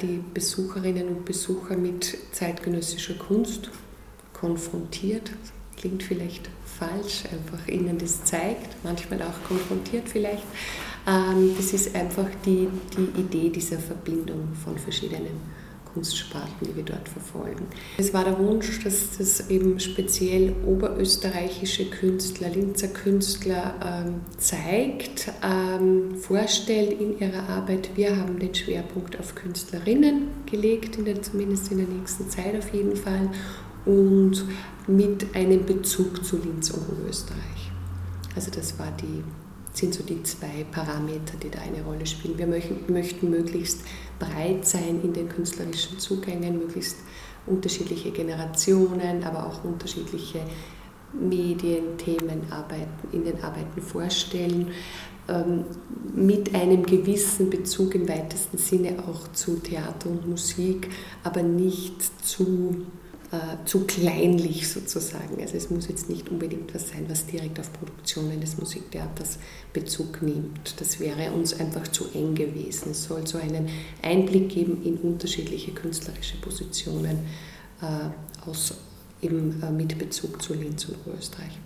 die 0.01 0.23
Besucherinnen 0.33 1.07
und 1.09 1.25
Besucher 1.27 1.77
mit 1.77 2.17
zeitgenössischer 2.33 3.13
Kunst 3.13 3.69
konfrontiert. 4.33 5.33
Klingt 5.77 6.03
vielleicht 6.03 6.49
falsch, 6.65 7.25
einfach 7.31 7.69
ihnen 7.69 7.99
das 7.99 8.25
zeigt, 8.25 8.77
manchmal 8.85 9.21
auch 9.21 9.49
konfrontiert 9.49 10.09
vielleicht. 10.09 10.45
Ähm, 11.07 11.53
das 11.57 11.73
ist 11.73 11.95
einfach 11.95 12.29
die, 12.45 12.69
die 12.97 13.21
Idee 13.21 13.51
dieser 13.51 13.79
Verbindung 13.79 14.49
von 14.65 14.77
verschiedenen 14.77 15.41
Kunstsparten, 15.97 16.69
die 16.69 16.77
wir 16.77 16.83
dort 16.83 17.09
verfolgen. 17.09 17.67
Es 17.97 18.13
war 18.13 18.25
der 18.25 18.39
Wunsch, 18.39 18.85
dass 18.85 19.17
das 19.17 19.49
eben 19.49 19.81
speziell 19.81 20.55
oberösterreichische 20.67 21.87
Künstler, 21.87 22.51
Linzer 22.51 22.89
Künstler 22.89 23.75
ähm, 23.83 24.21
zeigt, 24.37 25.33
ähm, 25.43 26.17
vorstellt 26.17 27.01
in 27.01 27.19
ihrer 27.19 27.49
Arbeit. 27.49 27.91
Wir 27.95 28.15
haben 28.15 28.39
den 28.39 28.55
Schwerpunkt 28.55 29.19
auf 29.19 29.35
Künstlerinnen 29.35 30.29
gelegt, 30.45 30.99
in 30.99 31.07
der, 31.07 31.23
zumindest 31.23 31.73
in 31.73 31.79
der 31.79 31.89
nächsten 31.89 32.29
Zeit 32.29 32.55
auf 32.59 32.75
jeden 32.75 32.97
Fall 32.97 33.31
und 33.87 34.45
mit 34.87 35.35
einem 35.35 35.65
Bezug 35.65 36.23
zu 36.25 36.37
Linz 36.37 36.71
und 36.73 36.83
Oberösterreich. 36.91 37.71
Also 38.35 38.51
das 38.51 38.79
war 38.79 38.93
die, 39.01 39.25
sind 39.77 39.95
so 39.95 40.03
die 40.03 40.23
zwei 40.23 40.65
Parameter, 40.71 41.37
die 41.43 41.51
da 41.51 41.61
eine 41.61 41.83
Rolle 41.83 42.07
spielen. 42.07 42.39
Wir 42.39 42.47
möchten, 42.47 43.31
möglichst 43.31 43.81
breit 44.19 44.67
sein 44.67 45.01
in 45.03 45.13
den 45.13 45.29
künstlerischen 45.29 45.99
Zugängen, 45.99 46.59
möglichst 46.59 46.97
unterschiedliche 47.47 48.11
Generationen, 48.11 49.23
aber 49.23 49.47
auch 49.47 49.65
unterschiedliche 49.65 50.41
Medien, 51.13 51.97
Themen, 51.99 52.43
Arbeiten, 52.51 53.09
in 53.13 53.25
den 53.25 53.43
Arbeiten 53.43 53.81
vorstellen, 53.81 54.73
ähm, 55.29 55.65
mit 56.15 56.55
einem 56.55 56.85
gewissen 56.85 57.51
Bezug 57.51 57.95
im 57.95 58.09
weitesten 58.09 58.59
Sinne 58.59 58.97
auch 59.07 59.33
zu 59.33 59.57
Theater 59.57 60.09
und 60.09 60.29
Musik, 60.29 60.89
aber 61.23 61.43
nicht 61.43 62.03
zu 62.25 62.87
äh, 63.33 63.65
zu 63.65 63.81
kleinlich 63.87 64.69
sozusagen. 64.69 65.41
Also 65.41 65.57
es 65.57 65.69
muss 65.69 65.89
jetzt 65.89 66.09
nicht 66.09 66.29
unbedingt 66.29 66.73
was 66.73 66.91
sein, 66.91 67.07
was 67.09 67.27
direkt 67.27 67.59
auf 67.59 67.73
Produktionen 67.73 68.41
des 68.41 68.57
Musiktheaters 68.59 69.39
Bezug 69.73 70.23
nimmt. 70.23 70.81
Das 70.81 71.01
wäre 71.01 71.33
uns 71.33 71.59
einfach 71.59 71.89
zu 71.89 72.07
eng 72.15 72.37
gewesen. 72.37 72.93
Es 72.93 73.05
soll 73.05 73.27
so 73.27 73.39
einen 73.39 73.69
Einblick 74.01 74.51
geben 74.51 74.81
in 74.85 74.97
unterschiedliche 74.99 75.73
künstlerische 75.73 76.37
Positionen 76.37 77.27
äh, 77.83 78.49
aus, 78.49 78.75
eben, 79.21 79.61
äh, 79.61 79.73
mit 79.73 79.99
Bezug 79.99 80.41
zu 80.41 80.55
Linz 80.55 80.85
und 80.85 80.99
Österreich. 81.19 81.59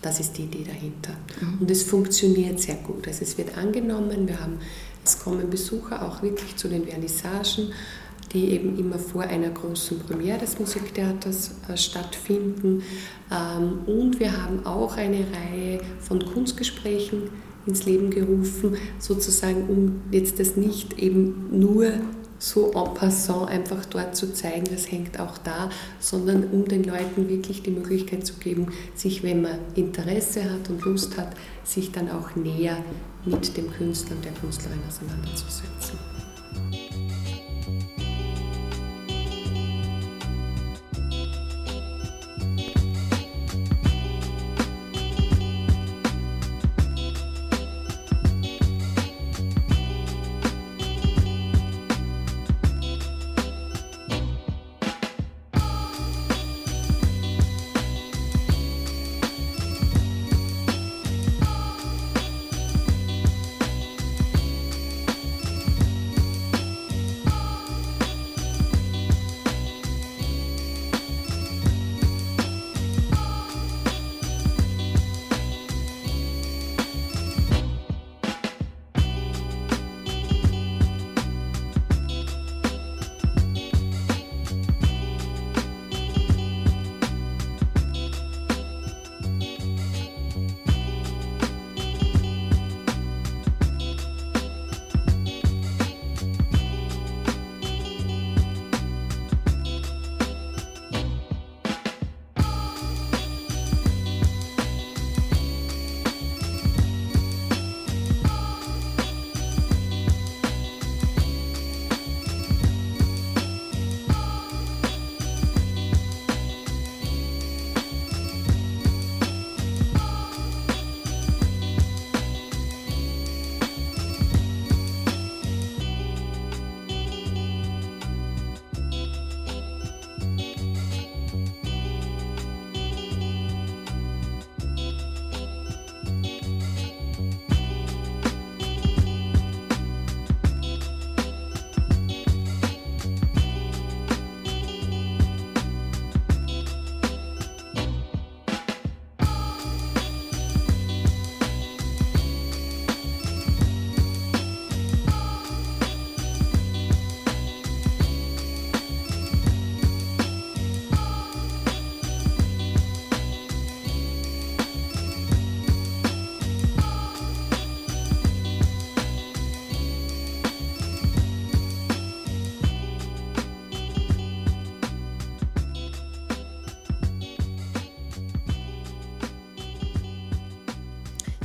Das 0.00 0.20
ist 0.20 0.38
die 0.38 0.44
Idee 0.44 0.64
dahinter. 0.64 1.16
Mhm. 1.40 1.58
Und 1.60 1.70
es 1.70 1.82
funktioniert 1.82 2.60
sehr 2.60 2.76
gut. 2.76 3.06
Also 3.06 3.22
es 3.22 3.36
wird 3.36 3.58
angenommen, 3.58 4.26
wir 4.26 4.40
haben, 4.40 4.58
es 5.04 5.18
kommen 5.18 5.50
Besucher 5.50 6.06
auch 6.06 6.22
wirklich 6.22 6.56
zu 6.56 6.68
den 6.68 6.86
Vernissagen 6.86 7.72
die 8.36 8.50
eben 8.50 8.78
immer 8.78 8.98
vor 8.98 9.22
einer 9.22 9.48
großen 9.48 9.98
Premiere 10.00 10.38
des 10.38 10.58
Musiktheaters 10.58 11.52
äh, 11.68 11.76
stattfinden. 11.76 12.82
Ähm, 13.32 13.78
und 13.86 14.20
wir 14.20 14.42
haben 14.42 14.66
auch 14.66 14.96
eine 14.96 15.20
Reihe 15.20 15.80
von 16.00 16.24
Kunstgesprächen 16.24 17.30
ins 17.66 17.86
Leben 17.86 18.10
gerufen, 18.10 18.76
sozusagen, 18.98 19.68
um 19.68 20.02
jetzt 20.12 20.38
das 20.38 20.56
nicht 20.56 20.98
eben 20.98 21.48
nur 21.50 21.92
so 22.38 22.70
en 22.72 22.92
passant 22.92 23.48
einfach 23.48 23.86
dort 23.86 24.14
zu 24.14 24.32
zeigen, 24.34 24.66
das 24.70 24.92
hängt 24.92 25.18
auch 25.18 25.38
da, 25.38 25.70
sondern 25.98 26.44
um 26.50 26.66
den 26.66 26.84
Leuten 26.84 27.30
wirklich 27.30 27.62
die 27.62 27.70
Möglichkeit 27.70 28.26
zu 28.26 28.34
geben, 28.34 28.66
sich, 28.94 29.22
wenn 29.22 29.40
man 29.40 29.58
Interesse 29.74 30.44
hat 30.44 30.68
und 30.68 30.84
Lust 30.84 31.16
hat, 31.16 31.30
sich 31.64 31.90
dann 31.90 32.10
auch 32.10 32.36
näher 32.36 32.76
mit 33.24 33.56
dem 33.56 33.72
Künstler 33.72 34.16
und 34.16 34.24
der 34.26 34.32
Künstlerin 34.32 34.80
auseinanderzusetzen. 34.86 36.15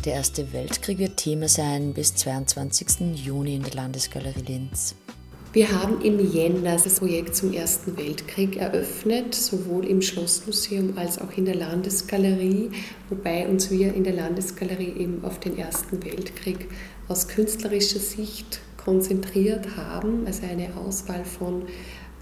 Der 0.06 0.14
Erste 0.14 0.52
Weltkrieg 0.52 0.98
wird 0.98 1.18
Thema 1.18 1.48
sein 1.48 1.94
bis 1.94 2.16
22. 2.16 3.24
Juni 3.24 3.58
in 3.58 3.62
der 3.62 3.76
Landesgalerie 3.76 4.42
Linz. 4.48 4.96
Wir 5.54 5.72
haben 5.72 6.02
im 6.02 6.34
Jänner 6.34 6.78
das 6.78 6.96
Projekt 6.96 7.36
zum 7.36 7.54
Ersten 7.54 7.96
Weltkrieg 7.98 8.58
eröffnet, 8.58 9.36
sowohl 9.36 9.86
im 9.86 10.02
Schlossmuseum 10.02 10.98
als 10.98 11.22
auch 11.22 11.38
in 11.38 11.46
der 11.46 11.54
Landesgalerie, 11.54 12.72
wobei 13.10 13.48
uns 13.48 13.70
wir 13.70 13.94
in 13.94 14.04
der 14.04 14.14
Landesgalerie 14.14 14.92
eben 14.98 15.24
auf 15.24 15.40
den 15.40 15.56
Ersten 15.60 16.04
Weltkrieg 16.04 16.70
aus 17.08 17.28
künstlerischer 17.28 18.00
Sicht 18.00 18.60
konzentriert 18.84 19.76
haben, 19.78 20.26
also 20.26 20.42
eine 20.48 20.76
Auswahl 20.78 21.24
von 21.26 21.68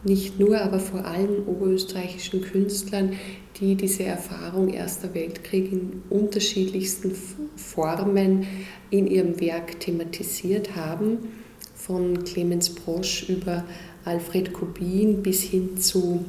nicht 0.04 0.40
nur, 0.40 0.62
aber 0.62 0.80
vor 0.80 1.06
allem 1.06 1.48
oberösterreichischen 1.48 2.42
Künstlern, 2.42 3.14
die 3.60 3.76
diese 3.76 4.04
Erfahrung 4.04 4.70
Erster 4.70 5.14
Weltkrieg 5.14 5.72
in 5.72 6.04
unterschiedlichsten 6.10 7.14
Formen 7.56 8.48
in 8.90 9.08
ihrem 9.08 9.40
Werk 9.40 9.80
thematisiert 9.80 10.76
haben, 10.76 11.18
von 11.76 12.24
Clemens 12.24 12.70
Brosch 12.70 13.28
über 13.30 13.66
Alfred 14.06 14.54
Kubin 14.54 15.22
bis 15.22 15.44
hin 15.44 15.78
zu 15.78 16.26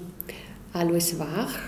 Alois 0.72 1.18
Wach. 1.18 1.58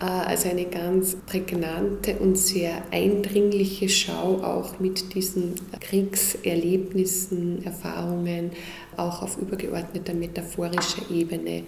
Also 0.00 0.48
eine 0.48 0.66
ganz 0.66 1.16
prägnante 1.26 2.16
und 2.18 2.36
sehr 2.36 2.82
eindringliche 2.90 3.88
Schau 3.88 4.42
auch 4.42 4.80
mit 4.80 5.14
diesen 5.14 5.54
Kriegserlebnissen, 5.80 7.64
Erfahrungen, 7.64 8.50
auch 8.96 9.22
auf 9.22 9.38
übergeordneter 9.38 10.14
metaphorischer 10.14 11.10
Ebene 11.10 11.62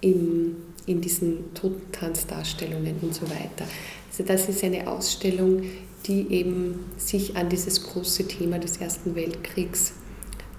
im, 0.00 0.56
in 0.86 1.00
diesen 1.00 1.52
Totentanzdarstellungen 1.54 2.96
und 3.02 3.14
so 3.14 3.28
weiter. 3.28 3.66
Also 4.10 4.22
das 4.22 4.48
ist 4.48 4.62
eine 4.62 4.88
Ausstellung, 4.88 5.62
die 6.06 6.26
eben 6.30 6.84
sich 6.96 7.36
an 7.36 7.48
dieses 7.48 7.82
große 7.82 8.28
Thema 8.28 8.58
des 8.58 8.76
Ersten 8.76 9.14
Weltkriegs 9.14 9.92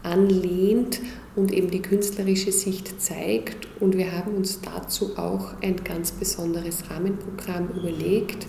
anlehnt 0.08 1.02
und 1.36 1.52
eben 1.52 1.70
die 1.70 1.82
künstlerische 1.82 2.52
Sicht 2.52 3.02
zeigt. 3.02 3.68
Und 3.80 3.98
wir 3.98 4.12
haben 4.12 4.36
uns 4.36 4.60
dazu 4.62 5.18
auch 5.18 5.54
ein 5.62 5.84
ganz 5.84 6.12
besonderes 6.12 6.90
Rahmenprogramm 6.90 7.70
überlegt, 7.70 8.48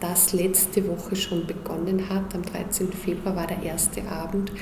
das 0.00 0.32
letzte 0.32 0.86
Woche 0.88 1.16
schon 1.16 1.46
begonnen 1.46 2.08
hat. 2.08 2.34
Am 2.34 2.42
13. 2.42 2.92
Februar 2.92 3.36
war 3.36 3.46
der 3.46 3.62
erste 3.62 4.02
Abend 4.08 4.52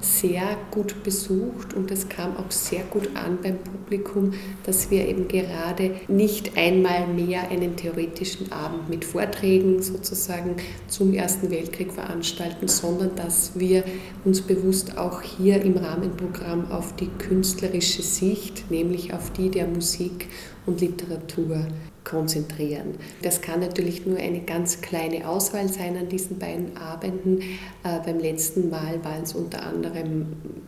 sehr 0.00 0.56
gut 0.70 1.02
besucht 1.02 1.74
und 1.74 1.90
es 1.90 2.08
kam 2.08 2.36
auch 2.36 2.50
sehr 2.50 2.82
gut 2.84 3.10
an 3.14 3.38
beim 3.42 3.58
Publikum, 3.58 4.32
dass 4.64 4.90
wir 4.90 5.06
eben 5.08 5.28
gerade 5.28 5.92
nicht 6.08 6.56
einmal 6.56 7.06
mehr 7.08 7.50
einen 7.50 7.76
theoretischen 7.76 8.52
Abend 8.52 8.88
mit 8.88 9.04
Vorträgen 9.04 9.82
sozusagen 9.82 10.56
zum 10.86 11.14
Ersten 11.14 11.50
Weltkrieg 11.50 11.92
veranstalten, 11.92 12.68
sondern 12.68 13.14
dass 13.16 13.58
wir 13.58 13.84
uns 14.24 14.40
bewusst 14.40 14.96
auch 14.98 15.22
hier 15.22 15.62
im 15.62 15.76
Rahmenprogramm 15.76 16.70
auf 16.70 16.94
die 16.96 17.10
künstlerische 17.18 18.02
Sicht, 18.02 18.70
nämlich 18.70 19.12
auf 19.12 19.32
die 19.32 19.50
der 19.50 19.66
Musik 19.66 20.28
und 20.66 20.80
Literatur 20.80 21.66
konzentrieren. 22.08 22.94
Das 23.22 23.40
kann 23.40 23.60
natürlich 23.60 24.06
nur 24.06 24.18
eine 24.18 24.40
ganz 24.40 24.80
kleine 24.80 25.28
Auswahl 25.28 25.68
sein 25.68 25.96
an 25.96 26.08
diesen 26.08 26.38
beiden 26.38 26.76
Abenden. 26.76 27.40
Äh, 27.40 28.00
beim 28.04 28.18
letzten 28.18 28.70
Mal 28.70 29.04
waren 29.04 29.22
es 29.22 29.34
unter 29.34 29.62
anderem 29.64 30.26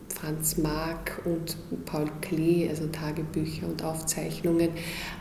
Franz 0.09 0.57
Marc 0.57 1.21
und 1.25 1.57
Paul 1.85 2.05
Klee, 2.21 2.69
also 2.69 2.85
Tagebücher 2.87 3.67
und 3.67 3.83
Aufzeichnungen, 3.83 4.69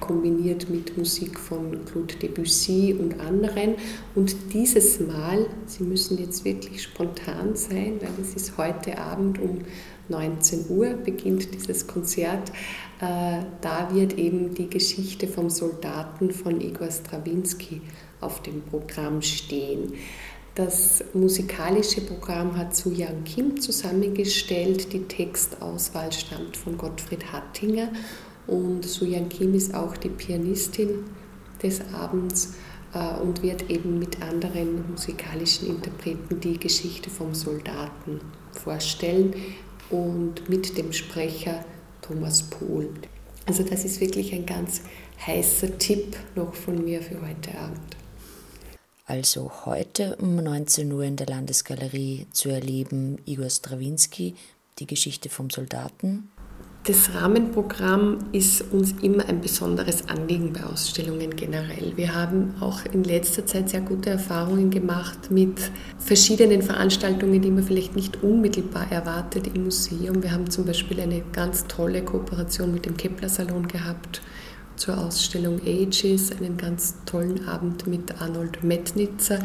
kombiniert 0.01 0.69
mit 0.69 0.99
Musik 0.99 1.39
von 1.39 1.85
Claude 1.87 2.15
Debussy 2.17 2.95
und 2.99 3.19
anderen. 3.19 3.77
Und 4.15 4.37
dieses 4.53 5.01
Mal, 5.01 5.47
Sie 5.67 5.85
müssen 5.85 6.19
jetzt 6.19 6.45
wirklich 6.45 6.83
spontan 6.83 7.57
sein, 7.57 7.95
weil 8.01 8.11
es 8.21 8.35
ist 8.35 8.59
heute 8.59 8.99
Abend 8.99 9.41
um 9.41 9.61
19 10.11 10.67
Uhr 10.69 10.95
beginnt 10.95 11.55
dieses 11.55 11.87
Konzert. 11.87 12.53
Äh, 13.01 13.45
da 13.63 13.95
wird 13.95 14.19
eben 14.19 14.55
die 14.55 14.69
Geschichte 14.69 15.27
vom 15.27 15.49
Soldaten 15.49 16.31
von 16.31 16.61
Igor 16.61 16.91
Strawinski 16.91 17.81
auf 18.21 18.43
dem 18.43 18.63
Programm 18.63 19.23
stehen. 19.23 19.95
Das 20.55 21.03
musikalische 21.15 22.03
Programm 22.03 22.57
hat 22.57 22.77
Su 22.77 22.91
Yang 22.91 23.25
Kim 23.25 23.61
zusammengestellt. 23.61 24.93
Die 24.93 25.05
Textauswahl 25.05 26.13
stammt 26.13 26.57
von 26.57 26.77
Gottfried 26.77 27.33
Hattinger 27.33 27.89
und 28.47 28.85
Su 28.85 29.07
Yang 29.07 29.29
Kim 29.31 29.55
ist 29.55 29.75
auch 29.75 29.97
die 29.97 30.11
Pianistin 30.11 31.05
des 31.63 31.81
Abends 31.95 32.55
äh, 32.93 33.21
und 33.23 33.43
wird 33.43 33.71
eben 33.71 33.99
mit 33.99 34.21
anderen 34.21 34.91
musikalischen 34.91 35.69
Interpreten 35.69 36.41
die 36.41 36.59
Geschichte 36.59 37.09
vom 37.09 37.35
Soldaten 37.35 38.21
vorstellen 38.53 39.35
und 39.89 40.49
mit 40.51 40.77
dem 40.77 40.93
Sprecher 40.93 41.65
Thomas 42.03 42.43
Pohl. 42.43 42.89
Also 43.47 43.63
das 43.63 43.85
ist 43.85 44.01
wirklich 44.01 44.33
ein 44.33 44.47
ganz 44.47 44.83
heißer 45.27 45.79
Tipp 45.79 46.17
noch 46.35 46.55
von 46.55 46.85
mir 46.85 47.03
für 47.03 47.21
heute 47.21 47.57
Abend. 47.59 47.97
Also 49.07 49.51
heute 49.65 50.17
um 50.17 50.37
19 50.37 50.93
Uhr 50.93 51.03
in 51.03 51.17
der 51.17 51.27
Landesgalerie 51.27 52.27
zu 52.33 52.49
erleben 52.49 53.19
Igor 53.27 53.51
Strawinski, 53.51 54.37
die 54.79 54.87
Geschichte 54.87 55.29
vom 55.29 55.51
Soldaten 55.51 56.31
das 56.85 57.15
Rahmenprogramm 57.15 58.19
ist 58.33 58.65
uns 58.73 58.95
immer 59.03 59.29
ein 59.29 59.43
besonderes 59.43 60.09
Anliegen 60.09 60.55
bei 60.55 60.65
Ausstellungen 60.65 61.37
generell. 61.37 61.93
Wir 61.97 62.15
haben 62.15 62.55
auch 62.61 62.81
in 62.91 63.05
letzter 63.05 63.45
Zeit 63.45 63.69
sehr 63.69 63.83
gute 63.83 64.09
Erfahrungen 64.09 64.71
gemacht 64.71 65.31
mit 65.31 65.71
verschiedenen 65.99 66.63
Veranstaltungen, 66.63 67.43
die 67.43 67.51
man 67.51 67.65
vielleicht 67.65 67.97
nicht 67.97 68.23
unmittelbar 68.23 68.91
erwartet 68.91 69.49
im 69.55 69.65
Museum. 69.65 70.23
Wir 70.23 70.33
haben 70.33 70.49
zum 70.49 70.65
Beispiel 70.65 71.01
eine 71.01 71.23
ganz 71.33 71.67
tolle 71.67 72.03
Kooperation 72.03 72.73
mit 72.73 72.87
dem 72.87 72.97
Kepler 72.97 73.29
Salon 73.29 73.69
gehabt 73.69 74.23
zur 74.77 74.97
Ausstellung 74.97 75.61
Ages, 75.67 76.33
einen 76.33 76.57
ganz 76.57 76.95
tollen 77.05 77.47
Abend 77.47 77.87
mit 77.87 78.23
Arnold 78.23 78.65
Metnitzer. 78.65 79.41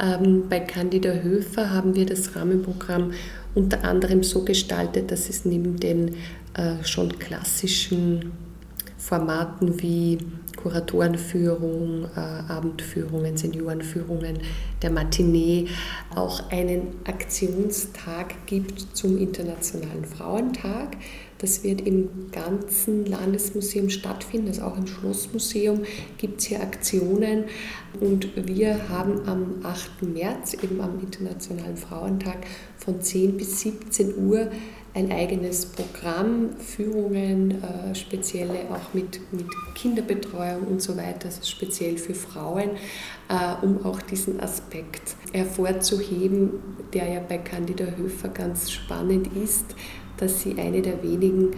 Ähm, 0.00 0.44
bei 0.48 0.60
Candida 0.60 1.10
Höfer 1.10 1.70
haben 1.70 1.96
wir 1.96 2.06
das 2.06 2.36
Rahmenprogramm 2.36 3.10
unter 3.56 3.82
anderem 3.82 4.22
so 4.22 4.44
gestaltet, 4.44 5.10
dass 5.10 5.28
es 5.28 5.44
neben 5.44 5.78
den 5.78 6.14
äh, 6.58 6.84
schon 6.84 7.18
klassischen 7.18 8.32
Formaten 8.98 9.80
wie 9.80 10.18
Kuratorenführung, 10.56 12.06
äh, 12.16 12.18
Abendführungen, 12.18 13.36
Seniorenführungen, 13.36 14.40
der 14.82 14.90
Matinee 14.90 15.68
auch 16.16 16.50
einen 16.50 16.96
Aktionstag 17.04 18.46
gibt 18.46 18.96
zum 18.96 19.18
Internationalen 19.18 20.04
Frauentag. 20.04 20.96
Das 21.38 21.62
wird 21.62 21.82
im 21.82 22.08
ganzen 22.32 23.06
Landesmuseum 23.06 23.88
stattfinden, 23.88 24.48
also 24.48 24.62
auch 24.62 24.76
im 24.76 24.88
Schlossmuseum 24.88 25.82
gibt 26.16 26.40
es 26.40 26.46
hier 26.46 26.60
Aktionen. 26.60 27.44
Und 28.00 28.28
wir 28.34 28.88
haben 28.88 29.28
am 29.28 29.54
8. 29.62 30.02
März, 30.02 30.54
eben 30.54 30.80
am 30.80 30.98
Internationalen 30.98 31.76
Frauentag, 31.76 32.38
von 32.76 33.00
10 33.00 33.36
bis 33.36 33.60
17 33.60 34.16
Uhr 34.16 34.50
ein 34.94 35.12
eigenes 35.12 35.66
Programm, 35.66 36.56
Führungen, 36.58 37.62
äh, 37.62 37.94
spezielle 37.94 38.60
auch 38.70 38.94
mit, 38.94 39.20
mit 39.32 39.46
Kinderbetreuung 39.74 40.62
und 40.66 40.82
so 40.82 40.96
weiter, 40.96 41.26
also 41.26 41.44
speziell 41.44 41.98
für 41.98 42.14
Frauen, 42.14 42.70
äh, 43.28 43.64
um 43.64 43.84
auch 43.84 44.00
diesen 44.02 44.40
Aspekt 44.40 45.16
hervorzuheben, 45.32 46.50
der 46.92 47.08
ja 47.08 47.20
bei 47.20 47.38
Candida 47.38 47.84
Höfer 47.84 48.28
ganz 48.28 48.70
spannend 48.70 49.28
ist, 49.36 49.66
dass 50.16 50.42
sie 50.42 50.58
eine 50.58 50.82
der 50.82 51.02
wenigen 51.02 51.54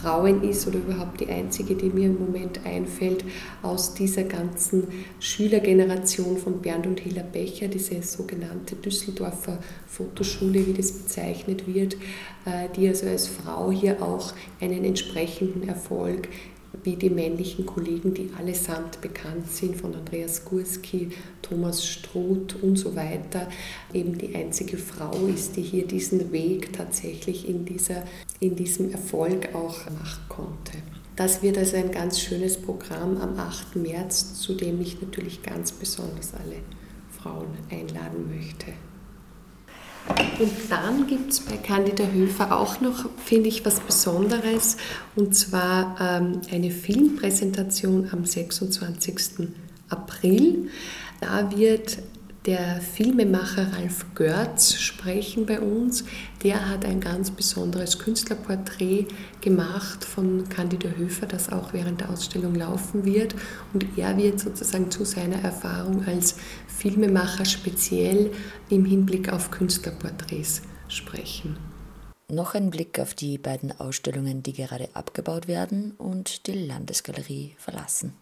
Frauen 0.00 0.42
ist 0.42 0.66
oder 0.66 0.78
überhaupt 0.78 1.20
die 1.20 1.28
einzige, 1.28 1.74
die 1.74 1.90
mir 1.90 2.06
im 2.06 2.18
Moment 2.18 2.64
einfällt, 2.64 3.24
aus 3.62 3.94
dieser 3.94 4.24
ganzen 4.24 4.88
Schülergeneration 5.18 6.38
von 6.38 6.60
Bernd 6.60 6.86
und 6.86 7.00
Hilla 7.00 7.22
Becher, 7.22 7.68
diese 7.68 8.02
sogenannte 8.02 8.76
Düsseldorfer 8.76 9.58
Fotoschule, 9.86 10.66
wie 10.66 10.72
das 10.72 10.92
bezeichnet 10.92 11.66
wird, 11.66 11.94
äh, 12.46 12.68
die 12.76 12.88
also 12.88 13.06
als 13.06 13.28
Frau 13.28 13.70
hier 13.70 14.02
auch 14.02 14.32
einen 14.60 14.84
entsprechenden 14.84 15.68
Erfolg 15.68 16.28
wie 16.82 16.96
die 16.96 17.10
männlichen 17.10 17.66
Kollegen, 17.66 18.14
die 18.14 18.30
allesamt 18.38 19.00
bekannt 19.00 19.48
sind, 19.50 19.76
von 19.76 19.94
Andreas 19.94 20.44
Gurski, 20.44 21.10
Thomas 21.42 21.84
Struth 21.84 22.56
und 22.62 22.76
so 22.76 22.96
weiter, 22.96 23.48
eben 23.92 24.16
die 24.16 24.34
einzige 24.34 24.78
Frau 24.78 25.26
ist, 25.26 25.56
die 25.56 25.62
hier 25.62 25.86
diesen 25.86 26.32
Weg 26.32 26.72
tatsächlich 26.72 27.48
in, 27.48 27.64
dieser, 27.64 28.04
in 28.40 28.56
diesem 28.56 28.92
Erfolg 28.92 29.54
auch 29.54 29.78
machen 29.90 30.24
konnte. 30.28 30.78
Das 31.16 31.42
wird 31.42 31.58
also 31.58 31.76
ein 31.76 31.90
ganz 31.90 32.18
schönes 32.20 32.56
Programm 32.56 33.18
am 33.18 33.38
8. 33.38 33.76
März, 33.76 34.40
zu 34.40 34.54
dem 34.54 34.80
ich 34.80 35.00
natürlich 35.02 35.42
ganz 35.42 35.72
besonders 35.72 36.32
alle 36.34 36.56
Frauen 37.10 37.48
einladen 37.70 38.34
möchte. 38.34 38.72
Und 40.08 40.52
dann 40.70 41.06
gibt 41.06 41.32
es 41.32 41.40
bei 41.40 41.56
Candida 41.56 42.04
Höfer 42.04 42.58
auch 42.58 42.80
noch, 42.80 43.08
finde 43.24 43.48
ich, 43.48 43.64
was 43.64 43.80
Besonderes, 43.80 44.78
und 45.14 45.34
zwar 45.36 45.96
ähm, 46.00 46.40
eine 46.50 46.70
Filmpräsentation 46.70 48.08
am 48.10 48.24
26. 48.24 49.48
April. 49.90 50.70
Da 51.20 51.54
wird 51.54 51.98
der 52.46 52.80
Filmemacher 52.80 53.70
Ralf 53.74 54.06
Görz 54.14 54.74
sprechen 54.76 55.44
bei 55.44 55.60
uns. 55.60 56.04
Der 56.42 56.70
hat 56.70 56.86
ein 56.86 57.00
ganz 57.00 57.30
besonderes 57.30 57.98
Künstlerporträt 57.98 59.06
gemacht 59.42 60.04
von 60.04 60.48
Candida 60.48 60.88
Höfer, 60.88 61.26
das 61.26 61.52
auch 61.52 61.74
während 61.74 62.00
der 62.00 62.08
Ausstellung 62.08 62.54
laufen 62.54 63.04
wird. 63.04 63.34
Und 63.74 63.86
er 63.98 64.16
wird 64.16 64.40
sozusagen 64.40 64.90
zu 64.90 65.04
seiner 65.04 65.44
Erfahrung 65.44 66.06
als 66.06 66.36
Filmemacher 66.80 67.44
speziell 67.44 68.30
im 68.70 68.86
Hinblick 68.86 69.30
auf 69.30 69.50
Künstlerporträts 69.50 70.62
sprechen. 70.88 71.58
Noch 72.30 72.54
ein 72.54 72.70
Blick 72.70 72.98
auf 72.98 73.12
die 73.12 73.36
beiden 73.36 73.78
Ausstellungen, 73.78 74.42
die 74.42 74.54
gerade 74.54 74.88
abgebaut 74.94 75.46
werden 75.46 75.92
und 75.98 76.46
die 76.46 76.52
Landesgalerie 76.52 77.54
verlassen. 77.58 78.14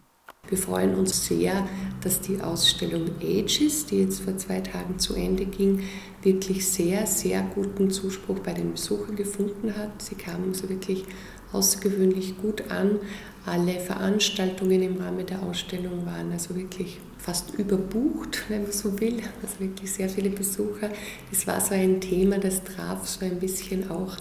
Wir 0.49 0.57
freuen 0.57 0.95
uns 0.95 1.25
sehr, 1.25 1.65
dass 2.03 2.19
die 2.19 2.41
Ausstellung 2.41 3.05
Ages, 3.21 3.85
die 3.85 4.01
jetzt 4.01 4.19
vor 4.19 4.35
zwei 4.35 4.59
Tagen 4.59 4.99
zu 4.99 5.15
Ende 5.15 5.45
ging, 5.45 5.83
wirklich 6.21 6.67
sehr, 6.67 7.07
sehr 7.07 7.41
guten 7.55 7.91
Zuspruch 7.91 8.39
bei 8.39 8.51
den 8.51 8.73
Besuchern 8.73 9.15
gefunden 9.15 9.73
hat. 9.77 10.01
Sie 10.01 10.15
kamen 10.15 10.53
so 10.53 10.67
wirklich 10.67 11.05
außergewöhnlich 11.53 12.37
gut 12.41 12.69
an. 12.69 12.99
Alle 13.45 13.79
Veranstaltungen 13.79 14.81
im 14.81 14.97
Rahmen 14.97 15.25
der 15.25 15.43
Ausstellung 15.43 16.05
waren 16.05 16.33
also 16.33 16.57
wirklich 16.57 16.99
fast 17.29 17.53
überbucht, 17.59 18.45
wenn 18.49 18.63
man 18.63 18.71
so 18.71 18.99
will. 18.99 19.21
Also 19.43 19.59
wirklich 19.59 19.91
sehr 19.91 20.09
viele 20.09 20.31
Besucher. 20.31 20.89
Es 21.31 21.45
war 21.45 21.61
so 21.61 21.75
ein 21.75 22.01
Thema, 22.01 22.39
das 22.39 22.63
traf 22.63 23.07
so 23.07 23.23
ein 23.23 23.39
bisschen 23.39 23.91
auch 23.91 24.17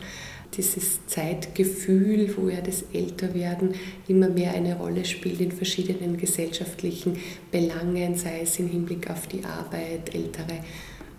dieses 0.54 1.06
Zeitgefühl, 1.06 2.34
wo 2.36 2.50
ja 2.50 2.60
das 2.60 2.84
Älterwerden 2.92 3.74
immer 4.08 4.28
mehr 4.28 4.52
eine 4.52 4.76
Rolle 4.76 5.06
spielt 5.06 5.40
in 5.40 5.52
verschiedenen 5.52 6.18
gesellschaftlichen 6.18 7.16
Belangen, 7.50 8.14
sei 8.14 8.40
es 8.42 8.58
im 8.58 8.68
Hinblick 8.68 9.10
auf 9.10 9.26
die 9.26 9.42
Arbeit, 9.42 10.14
ältere 10.14 10.60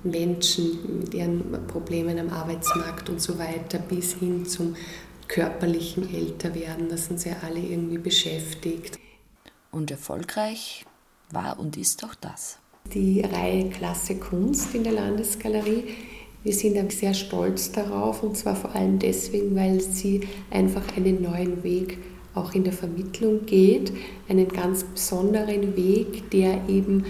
Menschen 0.04 1.00
mit 1.00 1.16
ihren 1.16 1.66
Problemen 1.66 2.20
am 2.20 2.30
Arbeitsmarkt 2.30 3.10
und 3.10 3.20
so 3.20 3.40
weiter, 3.40 3.80
bis 3.80 4.14
hin 4.14 4.46
zum 4.46 4.76
körperlichen 5.28 6.14
Älterwerden. 6.14 6.88
Da 6.88 6.98
sind 6.98 7.20
sie 7.20 7.30
ja 7.30 7.38
alle 7.42 7.60
irgendwie 7.60 7.98
beschäftigt. 7.98 9.00
Und 9.72 9.90
erfolgreich 9.90 10.86
war 11.32 11.60
und 11.60 11.78
ist 11.78 12.04
auch 12.04 12.16
das. 12.16 12.58
Die 12.94 13.22
Reihe 13.22 13.70
Klasse 13.70 14.16
Kunst 14.16 14.74
in 14.74 14.84
der 14.84 14.94
Landesgalerie 14.94 15.84
wir 16.42 16.54
sind 16.54 16.92
sehr 16.94 17.14
stolz 17.14 17.72
darauf 17.72 18.24
und 18.24 18.38
zwar 18.38 18.56
vor 18.56 18.74
allem 18.74 18.98
deswegen, 18.98 19.56
weil 19.56 19.82
sie 19.82 20.22
einfach 20.50 20.84
einen 20.96 21.22
neuen 21.22 21.64
Weg 21.64 21.98
auch 22.34 22.54
in 22.54 22.64
der 22.64 22.72
Vermittlung 22.72 23.46
geht, 23.46 23.92
einen 24.30 24.48
ganz 24.48 24.86
besonderen 24.86 25.76
Weg, 25.76 26.30
der 26.32 26.70
eben 26.70 27.04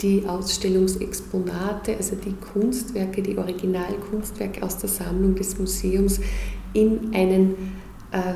die 0.00 0.24
Ausstellungsexponate, 0.26 1.96
also 1.96 2.16
die 2.16 2.32
Kunstwerke, 2.32 3.22
die 3.22 3.38
Originalkunstwerke 3.38 4.64
aus 4.64 4.78
der 4.78 4.88
Sammlung 4.88 5.36
des 5.36 5.56
Museums 5.58 6.18
in 6.72 7.14
einen 7.14 7.54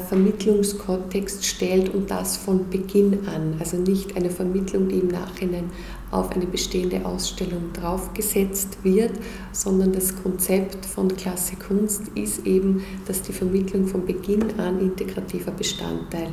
Vermittlungskontext 0.09 1.45
stellt 1.45 1.95
und 1.95 2.11
das 2.11 2.39
von 2.39 2.71
Beginn 2.71 3.29
an. 3.29 3.57
Also 3.59 3.77
nicht 3.77 4.17
eine 4.17 4.31
Vermittlung, 4.31 4.89
die 4.89 5.01
im 5.01 5.09
Nachhinein 5.09 5.71
auf 6.11 6.31
eine 6.31 6.47
bestehende 6.47 7.05
Ausstellung 7.05 7.73
draufgesetzt 7.75 8.79
wird, 8.83 9.13
sondern 9.53 9.93
das 9.93 10.15
Konzept 10.23 10.87
von 10.87 11.15
Klasse 11.15 11.57
Kunst 11.57 12.03
ist 12.15 12.47
eben, 12.47 12.83
dass 13.07 13.21
die 13.23 13.33
Vermittlung 13.33 13.87
von 13.87 14.07
Beginn 14.07 14.59
an 14.59 14.81
integrativer 14.81 15.53
Bestandteil 15.53 16.31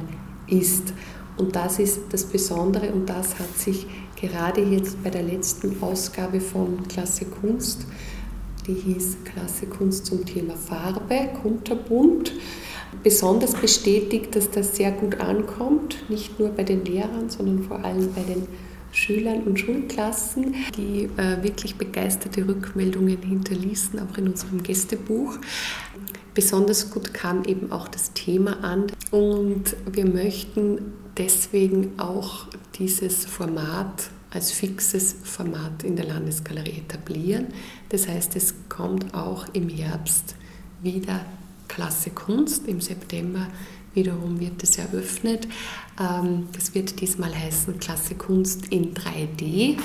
ist. 0.48 0.94
Und 1.36 1.56
das 1.56 1.80
ist 1.80 2.02
das 2.12 2.24
Besondere 2.26 2.94
und 2.94 3.10
das 3.10 3.40
hat 3.40 3.58
sich 3.58 3.88
gerade 4.16 4.62
jetzt 4.62 5.04
bei 5.04 5.10
der 5.10 5.24
letzten 5.24 5.82
Ausgabe 5.82 6.40
von 6.40 6.88
Klasse 6.88 7.26
Kunst, 7.26 7.86
die 8.68 8.74
hieß 8.74 9.18
Klasse 9.26 9.66
Kunst 9.66 10.06
zum 10.06 10.26
Thema 10.26 10.56
Farbe, 10.56 11.30
kunterbunt, 11.42 12.32
besonders 13.04 13.54
bestätigt, 13.54 14.36
dass 14.36 14.50
das 14.50 14.76
sehr 14.76 14.92
gut 14.92 15.20
ankommt, 15.20 16.10
nicht 16.10 16.40
nur 16.40 16.50
bei 16.50 16.64
den 16.64 16.86
Lehrern, 16.86 17.30
sondern 17.30 17.64
vor 17.64 17.84
allem 17.84 18.14
bei 18.14 18.22
den 18.22 18.48
Schülern 18.92 19.42
und 19.44 19.60
Schulklassen, 19.60 20.54
die 20.78 21.10
äh, 21.18 21.44
wirklich 21.44 21.76
begeisterte 21.76 22.48
Rückmeldungen 22.48 23.22
hinterließen, 23.22 24.00
auch 24.00 24.18
in 24.18 24.28
unserem 24.28 24.62
Gästebuch. 24.62 25.38
Besonders 26.36 26.92
gut 26.92 27.14
kam 27.14 27.44
eben 27.46 27.72
auch 27.72 27.88
das 27.88 28.14
Thema 28.14 28.64
an 28.64 28.88
und 29.12 29.76
wir 29.92 30.06
möchten 30.06 30.94
deswegen 31.18 31.92
auch 31.98 32.48
dieses 32.76 33.26
Format 33.26 34.10
als 34.34 34.52
fixes 34.52 35.16
Format 35.24 35.84
in 35.84 35.96
der 35.96 36.06
Landesgalerie 36.06 36.80
etablieren. 36.80 37.48
Das 37.90 38.08
heißt, 38.08 38.36
es 38.36 38.56
kommt 38.68 39.14
auch 39.14 39.46
im 39.54 39.70
Herbst 39.70 40.36
wieder 40.82 41.24
Klasse 41.68 42.10
Kunst. 42.10 42.68
Im 42.68 42.82
September 42.82 43.48
wiederum 43.94 44.40
wird 44.40 44.64
es 44.64 44.78
eröffnet. 44.78 45.48
Ähm, 46.00 46.48
das 46.54 46.74
wird 46.74 47.00
diesmal 47.00 47.34
heißen 47.34 47.80
Klasse 47.80 48.16
Kunst 48.16 48.68
in 48.68 48.94
3D. 48.96 49.78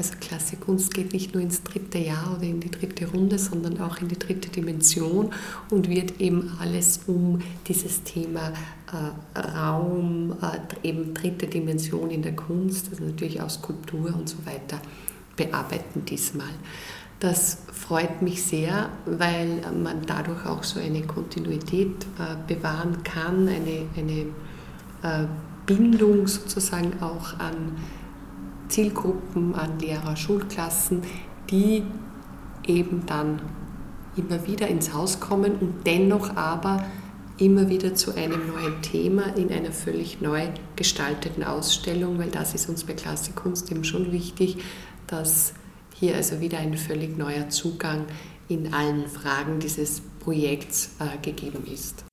Also 0.00 0.14
Klasse 0.18 0.56
Kunst 0.56 0.94
geht 0.94 1.12
nicht 1.12 1.34
nur 1.34 1.42
ins 1.42 1.62
dritte 1.62 1.98
Jahr 1.98 2.34
oder 2.34 2.44
in 2.44 2.58
die 2.58 2.70
dritte 2.70 3.06
Runde, 3.06 3.38
sondern 3.38 3.82
auch 3.82 3.98
in 4.00 4.08
die 4.08 4.18
dritte 4.18 4.48
Dimension 4.48 5.30
und 5.68 5.90
wird 5.90 6.22
eben 6.22 6.56
alles 6.58 7.00
um 7.06 7.40
dieses 7.68 8.02
Thema 8.02 8.50
äh, 8.90 9.38
Raum, 9.38 10.38
äh, 10.40 10.88
eben 10.88 11.12
dritte 11.12 11.48
Dimension 11.48 12.08
in 12.10 12.22
der 12.22 12.34
Kunst, 12.34 12.88
also 12.90 13.04
natürlich 13.04 13.42
auch 13.42 13.50
Skulptur 13.50 14.14
und 14.16 14.26
so 14.26 14.38
weiter, 14.46 14.80
bearbeiten 15.36 16.06
diesmal. 16.06 16.54
Das 17.18 17.58
freut 17.70 18.22
mich 18.22 18.42
sehr, 18.42 18.88
weil 19.04 19.60
man 19.82 20.06
dadurch 20.06 20.46
auch 20.46 20.64
so 20.64 20.80
eine 20.80 21.02
Kontinuität 21.02 22.06
äh, 22.18 22.54
bewahren 22.54 23.02
kann, 23.02 23.46
eine, 23.46 23.84
eine 23.94 24.20
äh, 25.02 25.26
Bindung 25.66 26.26
sozusagen 26.26 27.02
auch 27.02 27.38
an 27.38 27.76
Zielgruppen, 28.70 29.54
an 29.54 29.78
Lehrer, 29.78 30.16
Schulklassen, 30.16 31.02
die 31.50 31.82
eben 32.66 33.04
dann 33.06 33.40
immer 34.16 34.46
wieder 34.46 34.68
ins 34.68 34.92
Haus 34.92 35.20
kommen 35.20 35.56
und 35.60 35.86
dennoch 35.86 36.36
aber 36.36 36.84
immer 37.38 37.68
wieder 37.68 37.94
zu 37.94 38.14
einem 38.14 38.46
neuen 38.48 38.82
Thema 38.82 39.34
in 39.36 39.50
einer 39.50 39.72
völlig 39.72 40.20
neu 40.20 40.48
gestalteten 40.76 41.42
Ausstellung, 41.42 42.18
weil 42.18 42.30
das 42.30 42.54
ist 42.54 42.68
uns 42.68 42.84
bei 42.84 42.92
Klassikkunst 42.92 43.70
eben 43.70 43.84
schon 43.84 44.12
wichtig, 44.12 44.58
dass 45.06 45.54
hier 45.94 46.16
also 46.16 46.40
wieder 46.40 46.58
ein 46.58 46.76
völlig 46.76 47.16
neuer 47.16 47.48
Zugang 47.48 48.06
in 48.48 48.74
allen 48.74 49.06
Fragen 49.06 49.58
dieses 49.58 50.02
Projekts 50.20 50.96
äh, 50.98 51.18
gegeben 51.22 51.64
ist. 51.66 52.04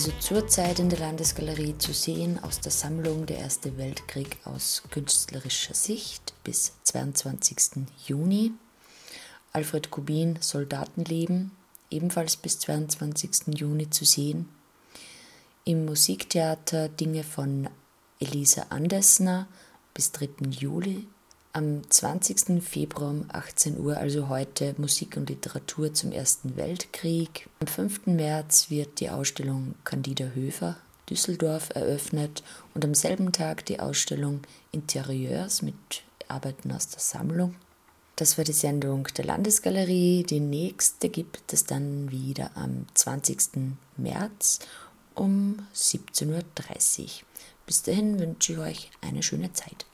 Also 0.00 0.12
zurzeit 0.18 0.78
in 0.78 0.88
der 0.88 0.98
Landesgalerie 0.98 1.76
zu 1.76 1.92
sehen 1.92 2.42
aus 2.42 2.58
der 2.58 2.72
Sammlung 2.72 3.26
Der 3.26 3.36
Erste 3.36 3.76
Weltkrieg 3.76 4.38
aus 4.46 4.82
künstlerischer 4.90 5.74
Sicht 5.74 6.32
bis 6.42 6.72
22. 6.84 7.86
Juni. 8.06 8.52
Alfred 9.52 9.90
Kubin 9.90 10.38
Soldatenleben 10.40 11.50
ebenfalls 11.90 12.38
bis 12.38 12.58
22. 12.60 13.58
Juni 13.58 13.90
zu 13.90 14.06
sehen. 14.06 14.48
Im 15.64 15.84
Musiktheater 15.84 16.88
Dinge 16.88 17.22
von 17.22 17.68
Elisa 18.20 18.68
Andersner 18.70 19.48
bis 19.92 20.12
3. 20.12 20.48
Juli. 20.48 21.08
Am 21.52 21.82
20. 21.90 22.62
Februar 22.62 23.10
um 23.10 23.24
18 23.32 23.80
Uhr, 23.80 23.96
also 23.96 24.28
heute, 24.28 24.76
Musik 24.78 25.16
und 25.16 25.28
Literatur 25.28 25.92
zum 25.92 26.12
Ersten 26.12 26.56
Weltkrieg. 26.56 27.48
Am 27.58 27.66
5. 27.66 28.06
März 28.06 28.70
wird 28.70 29.00
die 29.00 29.10
Ausstellung 29.10 29.74
Candida 29.82 30.26
Höfer 30.26 30.76
Düsseldorf 31.10 31.70
eröffnet 31.74 32.44
und 32.72 32.84
am 32.84 32.94
selben 32.94 33.32
Tag 33.32 33.66
die 33.66 33.80
Ausstellung 33.80 34.42
Interieurs 34.70 35.60
mit 35.60 35.74
Arbeiten 36.28 36.70
aus 36.70 36.88
der 36.88 37.00
Sammlung. 37.00 37.56
Das 38.14 38.38
war 38.38 38.44
die 38.44 38.52
Sendung 38.52 39.08
der 39.16 39.24
Landesgalerie. 39.24 40.22
Die 40.22 40.38
nächste 40.38 41.08
gibt 41.08 41.52
es 41.52 41.64
dann 41.64 42.12
wieder 42.12 42.52
am 42.54 42.86
20. 42.94 43.72
März 43.96 44.60
um 45.16 45.58
17.30 45.74 46.28
Uhr. 46.28 47.08
Bis 47.66 47.82
dahin 47.82 48.20
wünsche 48.20 48.52
ich 48.52 48.58
euch 48.60 48.90
eine 49.00 49.24
schöne 49.24 49.52
Zeit. 49.52 49.84